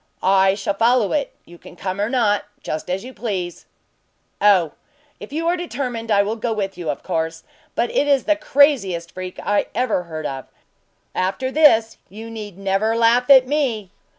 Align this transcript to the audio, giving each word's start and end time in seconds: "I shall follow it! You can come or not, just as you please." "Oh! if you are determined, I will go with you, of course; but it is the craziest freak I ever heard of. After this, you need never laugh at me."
"I 0.23 0.55
shall 0.55 0.73
follow 0.73 1.13
it! 1.13 1.31
You 1.45 1.59
can 1.59 1.75
come 1.75 2.01
or 2.01 2.09
not, 2.09 2.45
just 2.63 2.89
as 2.89 3.03
you 3.03 3.13
please." 3.13 3.67
"Oh! 4.41 4.71
if 5.19 5.31
you 5.31 5.47
are 5.47 5.55
determined, 5.55 6.09
I 6.09 6.23
will 6.23 6.37
go 6.37 6.51
with 6.53 6.75
you, 6.75 6.89
of 6.89 7.03
course; 7.03 7.43
but 7.75 7.91
it 7.91 8.07
is 8.07 8.23
the 8.23 8.35
craziest 8.35 9.11
freak 9.11 9.39
I 9.45 9.67
ever 9.75 10.01
heard 10.05 10.25
of. 10.25 10.47
After 11.13 11.51
this, 11.51 11.99
you 12.09 12.31
need 12.31 12.57
never 12.57 12.95
laugh 12.95 13.29
at 13.29 13.45
me." 13.47 13.91